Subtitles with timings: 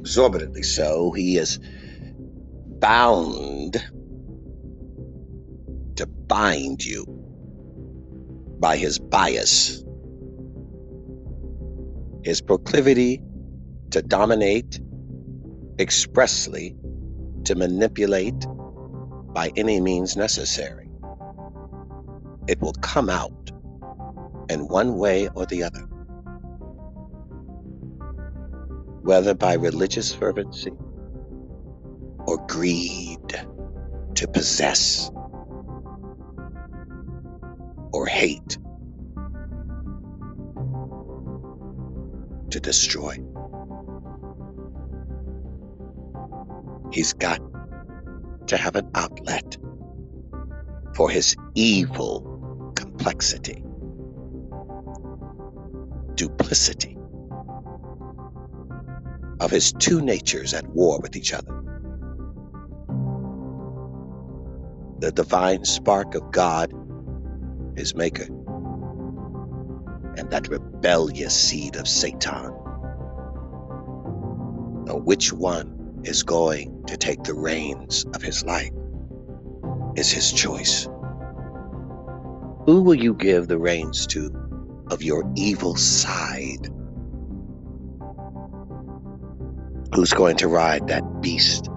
[0.00, 1.12] exorbitantly so.
[1.12, 1.58] He is
[2.80, 3.74] bound
[5.96, 7.04] to bind you
[8.58, 9.84] by his bias,
[12.24, 13.22] his proclivity
[13.90, 14.80] to dominate
[15.78, 16.76] expressly,
[17.44, 18.46] to manipulate
[19.34, 20.88] by any means necessary.
[22.48, 23.50] It will come out
[24.48, 25.89] in one way or the other.
[29.02, 30.72] Whether by religious fervency
[32.26, 33.18] or greed
[34.14, 35.10] to possess
[37.92, 38.58] or hate
[42.50, 43.16] to destroy.
[46.92, 47.40] He's got
[48.48, 49.56] to have an outlet
[50.94, 53.64] for his evil complexity,
[56.16, 56.99] duplicity
[59.40, 61.52] of his two natures at war with each other.
[64.98, 66.72] The divine spark of God,
[67.76, 68.26] his maker,
[70.16, 72.52] and that rebellious seed of Satan.
[74.84, 78.72] Now, which one is going to take the reins of his life
[79.96, 80.86] is his choice.
[82.66, 84.30] Who will you give the reins to
[84.90, 86.68] of your evil side?
[89.94, 91.68] Who's going to ride that beast?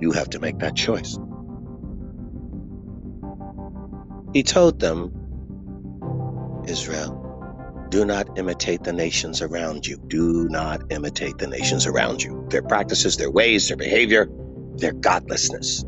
[0.00, 1.18] You have to make that choice.
[4.34, 5.12] He told them,
[6.66, 7.30] Israel,
[7.90, 9.98] do not imitate the nations around you.
[10.08, 12.46] Do not imitate the nations around you.
[12.50, 14.28] Their practices, their ways, their behavior,
[14.76, 15.84] their godlessness.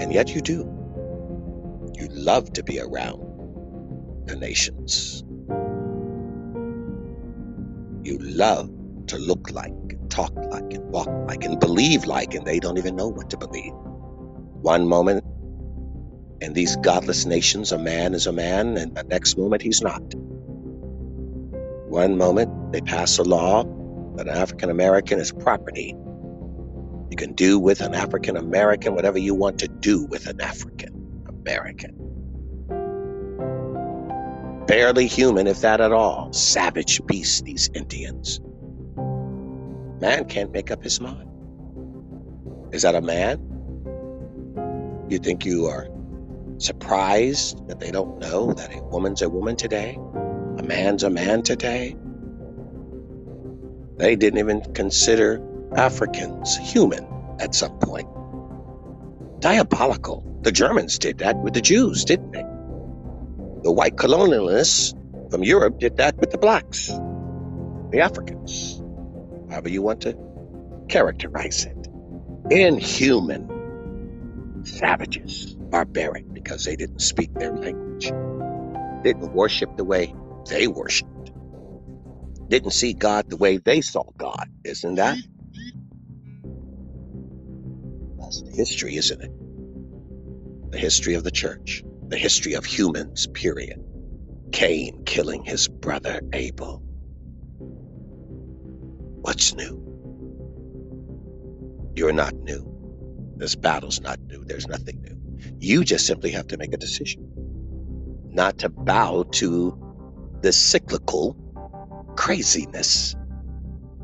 [0.00, 0.82] And yet you do.
[1.94, 3.36] You love to be around
[4.26, 5.24] the nations.
[8.08, 8.70] You love
[9.08, 12.78] to look like, and talk like, and walk like, and believe like, and they don't
[12.78, 13.74] even know what to believe.
[13.74, 15.24] One moment
[16.40, 20.00] in these godless nations, a man is a man, and the next moment he's not.
[21.90, 23.64] One moment they pass a law
[24.16, 25.94] that an African American is property.
[27.10, 31.26] You can do with an African American whatever you want to do with an African
[31.28, 32.07] American.
[34.68, 36.30] Barely human, if that at all.
[36.34, 38.38] Savage beasts, these Indians.
[39.98, 41.28] Man can't make up his mind.
[42.70, 43.40] Is that a man?
[45.08, 45.88] You think you are
[46.58, 49.98] surprised that they don't know that a woman's a woman today?
[50.58, 51.96] A man's a man today.
[53.96, 55.42] They didn't even consider
[55.76, 57.06] Africans human
[57.40, 58.06] at some point.
[59.40, 60.24] Diabolical.
[60.42, 62.44] The Germans did that with the Jews, didn't they?
[63.62, 64.94] The white colonialists
[65.30, 66.88] from Europe did that with the blacks,
[67.90, 68.80] the Africans,
[69.50, 70.16] however you want to
[70.88, 71.88] characterize it.
[72.50, 73.50] Inhuman,
[74.64, 78.12] savages, barbaric, because they didn't speak their language,
[79.02, 80.14] didn't worship the way
[80.48, 81.32] they worshiped,
[82.48, 84.48] didn't see God the way they saw God.
[84.64, 85.18] Isn't that?
[88.18, 89.32] That's the history, isn't it?
[90.70, 93.84] The history of the church, the history of humans, period.
[94.52, 96.82] Cain killing his brother Abel.
[99.20, 99.84] What's new?
[101.94, 102.64] You're not new.
[103.36, 104.44] This battle's not new.
[104.44, 105.18] There's nothing new.
[105.60, 107.28] You just simply have to make a decision
[108.30, 109.76] not to bow to
[110.42, 111.36] the cyclical
[112.16, 113.16] craziness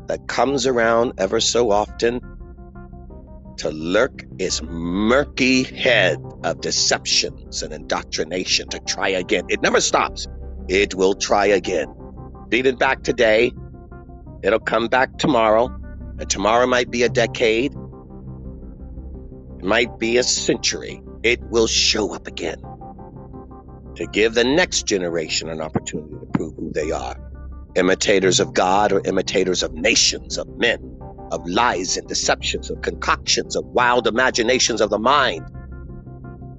[0.06, 2.20] that comes around ever so often
[3.56, 9.46] to lurk its murky head of deceptions and indoctrination to try again.
[9.48, 10.28] It never stops.
[10.68, 11.94] It will try again.
[12.48, 13.52] Beat it back today.
[14.42, 15.68] It'll come back tomorrow.
[16.18, 17.74] And tomorrow might be a decade.
[17.74, 21.02] It might be a century.
[21.22, 22.62] It will show up again
[23.96, 27.16] to give the next generation an opportunity to prove who they are.
[27.76, 30.98] Imitators of God or imitators of nations, of men,
[31.32, 35.44] of lies and deceptions, of concoctions, of wild imaginations of the mind,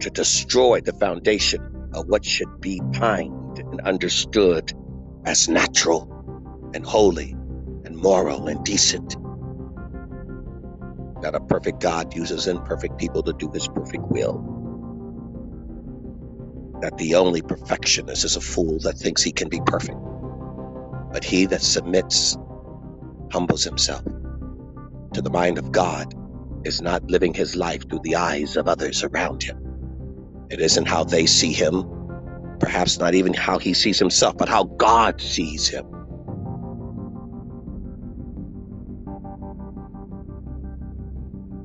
[0.05, 4.71] to destroy the foundation of what should be pined and understood
[5.25, 6.07] as natural
[6.75, 7.31] and holy
[7.85, 9.17] and moral and decent.
[11.23, 14.51] That a perfect God uses imperfect people to do his perfect will
[16.81, 19.97] that the only perfectionist is a fool that thinks he can be perfect.
[21.11, 22.37] But he that submits,
[23.31, 24.03] humbles himself
[25.13, 26.13] to the mind of God,
[26.63, 29.64] is not living his life through the eyes of others around him.
[30.49, 31.83] It isn't how they see him,
[32.59, 35.85] perhaps not even how he sees himself, but how God sees him.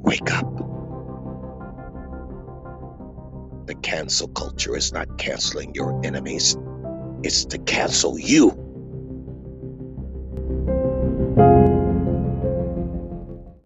[0.02, 0.46] Wake up.
[3.66, 6.56] The cancel culture is not canceling your enemies,
[7.22, 8.69] it's to cancel you.